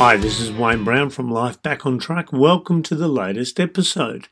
[0.00, 2.32] Hi, this is Wayne Brown from Life Back on Track.
[2.32, 4.28] Welcome to the latest episode.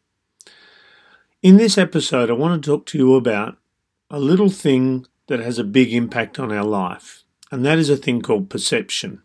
[1.42, 3.58] In this episode, I want to talk to you about
[4.08, 7.98] a little thing that has a big impact on our life, and that is a
[7.98, 9.20] thing called perception.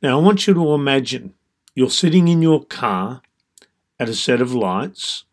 [0.00, 1.34] Now, I want you to imagine
[1.74, 3.20] you're sitting in your car
[3.98, 5.24] at a set of lights,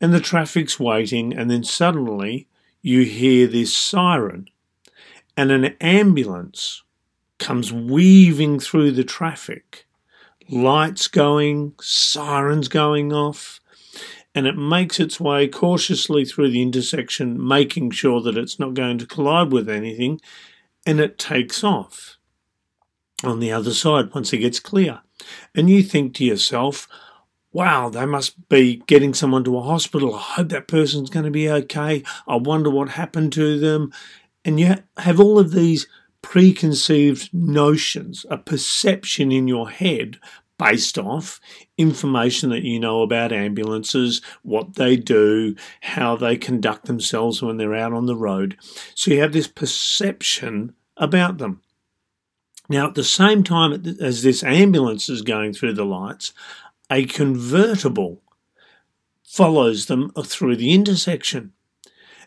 [0.00, 2.48] and the traffic's waiting, and then suddenly
[2.80, 4.48] you hear this siren,
[5.36, 6.83] and an ambulance
[7.38, 9.86] comes weaving through the traffic.
[10.48, 13.60] Lights going, sirens going off,
[14.34, 18.98] and it makes its way cautiously through the intersection, making sure that it's not going
[18.98, 20.20] to collide with anything,
[20.84, 22.18] and it takes off
[23.22, 25.00] on the other side once it gets clear.
[25.54, 26.88] And you think to yourself,
[27.52, 30.14] wow, they must be getting someone to a hospital.
[30.14, 32.02] I hope that person's going to be okay.
[32.26, 33.92] I wonder what happened to them.
[34.44, 35.86] And you have all of these
[36.24, 40.18] preconceived notions, a perception in your head
[40.58, 41.38] based off
[41.76, 47.74] information that you know about ambulances, what they do, how they conduct themselves when they're
[47.74, 48.56] out on the road.
[48.94, 51.60] So you have this perception about them.
[52.70, 56.32] Now, at the same time as this ambulance is going through the lights,
[56.90, 58.22] a convertible
[59.22, 61.52] follows them through the intersection.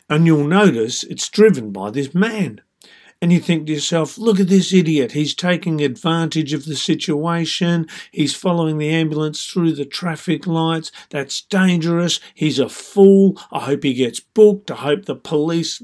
[0.08, 2.60] And you'll notice it's driven by this man.
[3.20, 5.12] And you think to yourself, look at this idiot.
[5.12, 7.88] He's taking advantage of the situation.
[8.12, 10.92] He's following the ambulance through the traffic lights.
[11.10, 12.20] That's dangerous.
[12.34, 13.36] He's a fool.
[13.50, 14.70] I hope he gets booked.
[14.70, 15.82] I hope the police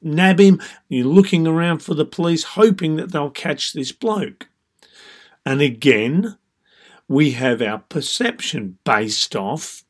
[0.00, 0.60] nab him.
[0.88, 4.48] You're looking around for the police, hoping that they'll catch this bloke.
[5.44, 6.38] And again,
[7.08, 9.82] we have our perception based off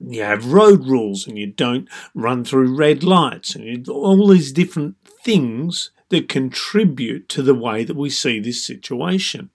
[0.00, 4.96] you have road rules and you don't run through red lights and all these different
[5.24, 9.50] things that contribute to the way that we see this situation.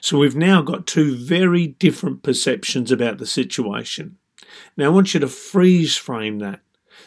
[0.00, 4.18] So we've now got two very different perceptions about the situation.
[4.76, 6.60] Now I want you to freeze frame that.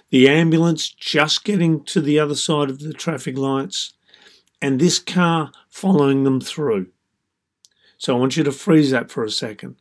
[0.10, 3.94] The ambulance just getting to the other side of the traffic lights
[4.62, 6.88] and this car following them through.
[7.98, 9.76] So I want you to freeze that for a second.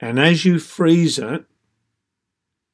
[0.00, 1.44] And as you freeze it,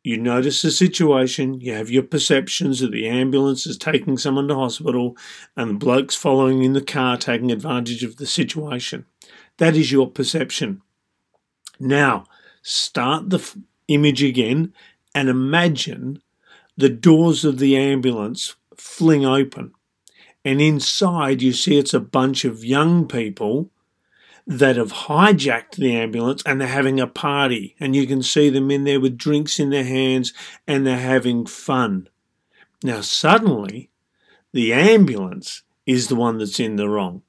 [0.05, 4.55] you notice the situation, you have your perceptions that the ambulance is taking someone to
[4.55, 5.17] hospital
[5.57, 9.07] and the bloke's following in the car taking advantage of the situation.
[9.59, 10.83] That is your perception.
[11.81, 12.25] Now,
[12.63, 13.57] start the f-
[13.89, 14.73] image again
[15.15, 16.23] and imagine
[16.77, 19.73] the doors of the ambulance fling open.
[20.45, 23.71] And inside, you see it's a bunch of young people
[24.49, 27.77] that have hijacked the ambulance and they're having a party.
[27.79, 30.33] And you can see them in there with drinks in their hands
[30.67, 32.09] and they're having fun.
[32.83, 33.91] Now, suddenly,
[34.53, 37.23] the ambulance is the one that's in the wrong.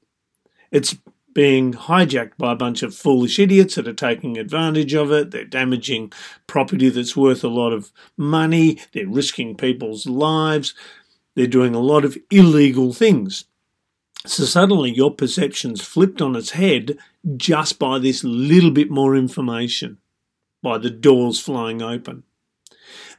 [0.70, 0.96] It's
[1.34, 5.30] being hijacked by a bunch of foolish idiots that are taking advantage of it.
[5.30, 6.12] They're damaging
[6.46, 8.78] property that's worth a lot of money.
[8.92, 10.74] They're risking people's lives.
[11.34, 13.44] They're doing a lot of illegal things.
[14.26, 16.98] So suddenly your perception's flipped on its head
[17.36, 19.98] just by this little bit more information,
[20.62, 22.24] by the doors flying open.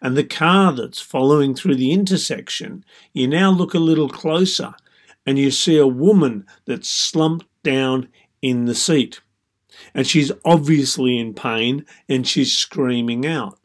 [0.02, 4.76] And the car that's following through the intersection, you now look a little closer
[5.26, 8.08] and you see a woman that's slumped down
[8.42, 9.22] in the seat.
[9.94, 13.58] And she's obviously in pain and she's screaming out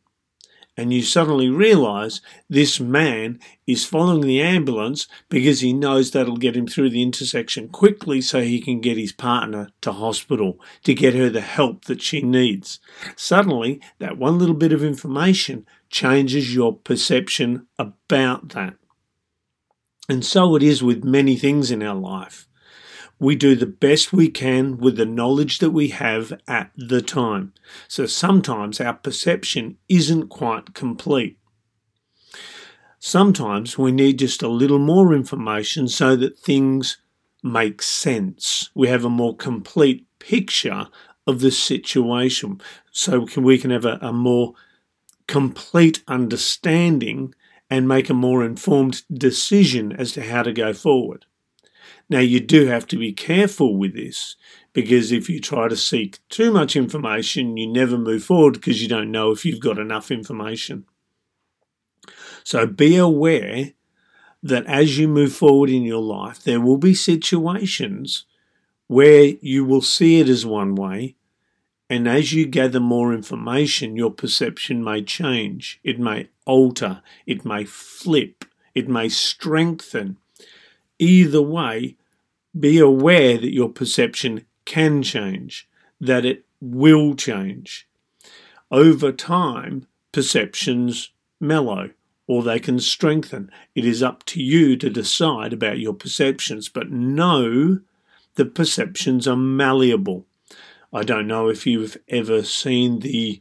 [0.77, 6.57] and you suddenly realize this man is following the ambulance because he knows that'll get
[6.57, 11.15] him through the intersection quickly so he can get his partner to hospital to get
[11.15, 12.79] her the help that she needs.
[13.17, 18.75] Suddenly, that one little bit of information changes your perception about that.
[20.09, 22.47] And so it is with many things in our life
[23.19, 27.53] we do the best we can with the knowledge that we have at the time.
[27.89, 31.39] So sometimes our perception isn't quite complete.
[32.99, 36.99] Sometimes we need just a little more information so that things
[37.43, 38.71] make sense.
[38.75, 40.89] We have a more complete picture
[41.27, 42.61] of the situation
[42.91, 44.55] so we can, have a, a more
[45.27, 47.35] complete understanding
[47.69, 51.27] and make a more informed decision as to how to go forward.
[52.09, 54.37] Now, you do have to be careful with this
[54.73, 58.89] because if you try to seek too much information, you never move forward because you
[58.89, 60.85] don't know if you've got enough information.
[62.45, 63.73] So be aware
[64.43, 68.25] that as you move forward in your life, there will be situations
[68.87, 71.17] where you will see it as one way.
[71.91, 75.81] And as you gather more information, your perception may change.
[75.83, 77.03] It may alter.
[77.27, 78.45] It may flip.
[78.75, 80.19] It may strengthen
[80.99, 81.97] Either way,
[82.59, 85.69] be aware that your perception can change,
[86.01, 87.89] that it will change.
[88.71, 91.91] Over time, perceptions mellow
[92.27, 93.51] or they can strengthen.
[93.75, 97.81] It is up to you to decide about your perceptions, but know
[98.35, 100.27] that perceptions are malleable.
[100.93, 103.41] I don't know if you've ever seen the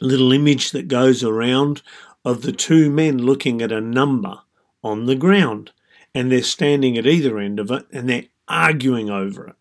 [0.00, 1.82] little image that goes around
[2.24, 4.40] of the two men looking at a number
[4.82, 5.72] on the ground,
[6.14, 9.56] and they're standing at either end of it and they're arguing over it.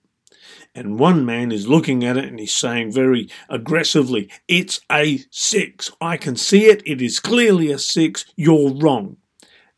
[0.76, 5.92] And one man is looking at it and he's saying very aggressively, It's a six.
[6.02, 6.82] I can see it.
[6.86, 8.26] It is clearly a six.
[8.36, 9.18] You're wrong.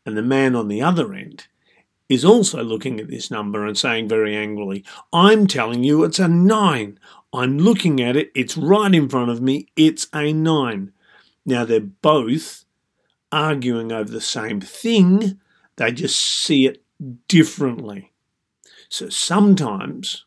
[0.06, 1.48] And the man on the other end
[2.08, 6.28] is also looking at this number and saying very angrily, I'm telling you it's a
[6.28, 6.98] nine.
[7.32, 8.30] I'm looking at it.
[8.34, 9.66] It's right in front of me.
[9.76, 10.92] It's a nine.
[11.44, 12.64] Now they're both
[13.32, 15.40] arguing over the same thing.
[15.76, 16.82] They just see it
[17.28, 18.12] differently.
[18.88, 20.24] So sometimes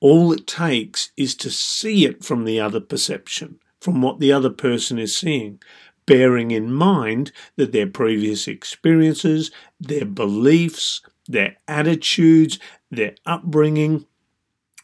[0.00, 4.50] all it takes is to see it from the other perception, from what the other
[4.50, 5.60] person is seeing,
[6.06, 12.58] bearing in mind that their previous experiences, their beliefs, their attitudes,
[12.90, 14.06] their upbringing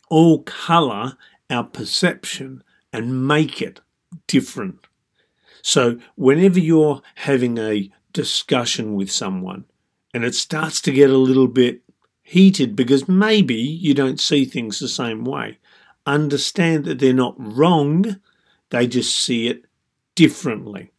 [0.08, 1.16] all colour
[1.50, 2.62] our perception
[2.92, 3.80] and make it
[4.26, 4.86] different.
[5.62, 9.64] So, whenever you're having a discussion with someone
[10.16, 11.82] and it starts to get a little bit
[12.22, 15.58] heated because maybe you don't see things the same way.
[16.06, 18.16] Understand that they're not wrong,
[18.70, 19.66] they just see it
[20.14, 20.90] differently.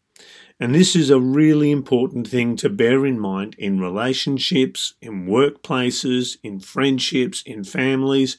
[0.59, 6.37] And this is a really important thing to bear in mind in relationships, in workplaces,
[6.43, 8.37] in friendships, in families,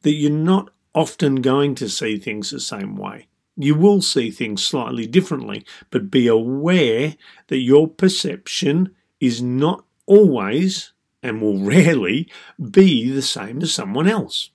[0.00, 3.28] that you're not often going to see things the same way.
[3.54, 7.16] You will see things slightly differently, but be aware
[7.48, 10.92] that your perception is not always
[11.22, 12.30] and will rarely
[12.70, 14.50] be the same as someone else.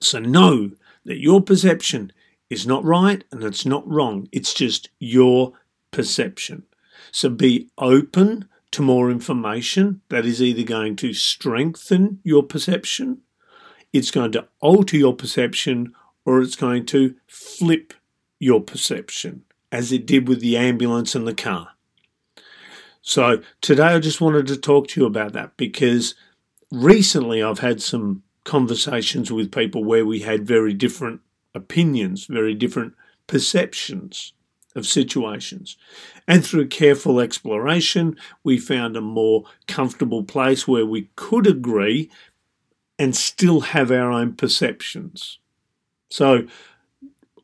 [0.00, 0.72] So know
[1.04, 2.12] that your perception
[2.48, 4.28] is not right and it's not wrong.
[4.32, 5.52] It's just your
[5.90, 6.64] perception.
[7.12, 13.18] So be open to more information that is either going to strengthen your perception,
[13.92, 15.92] it's going to alter your perception,
[16.24, 17.92] or it's going to flip
[18.38, 21.70] your perception, as it did with the ambulance and the car.
[23.02, 26.14] So today I just wanted to talk to you about that because
[26.70, 31.20] recently I've had some conversations with people where we had very different
[31.54, 32.94] opinions, very different
[33.26, 34.32] perceptions
[34.76, 35.76] of situations.
[36.28, 42.10] And through careful exploration, we found a more comfortable place where we could agree
[42.98, 45.38] and still have our own perceptions.
[46.10, 46.46] So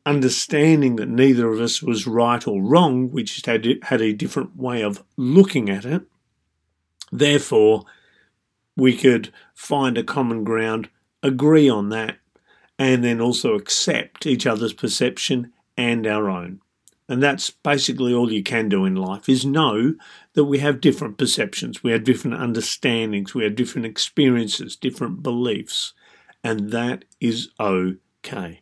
[0.07, 4.55] understanding that neither of us was right or wrong, we just had, had a different
[4.55, 6.03] way of looking at it.
[7.11, 7.83] Therefore,
[8.75, 10.89] we could find a common ground,
[11.21, 12.17] agree on that,
[12.79, 16.61] and then also accept each other's perception and our own.
[17.09, 19.95] And that's basically all you can do in life is know
[20.33, 25.93] that we have different perceptions, we have different understandings, we have different experiences, different beliefs,
[26.43, 28.61] and that is okay.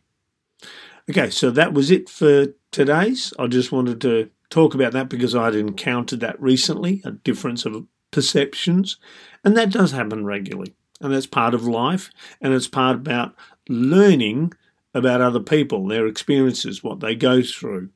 [1.08, 3.32] Okay, so that was it for today's.
[3.38, 7.86] I just wanted to talk about that because I'd encountered that recently, a difference of
[8.10, 8.96] perceptions,
[9.44, 10.74] and that does happen regularly.
[11.00, 12.10] And that's part of life,
[12.40, 13.36] and it's part about
[13.68, 14.52] learning
[14.94, 17.90] about other people, their experiences, what they go through,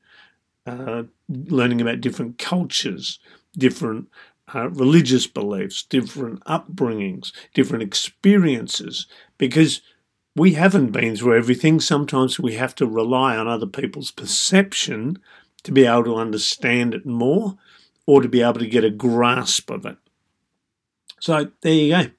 [0.65, 3.19] uh, learning about different cultures,
[3.57, 4.07] different
[4.53, 9.81] uh, religious beliefs, different upbringings, different experiences, because
[10.35, 11.79] we haven't been through everything.
[11.79, 15.19] Sometimes we have to rely on other people's perception
[15.63, 17.57] to be able to understand it more
[18.05, 19.97] or to be able to get a grasp of it.
[21.19, 22.11] So there you go.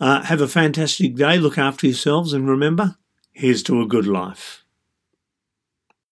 [0.00, 1.38] Uh, have a fantastic day.
[1.38, 2.96] Look after yourselves and remember,
[3.32, 4.63] here's to a good life.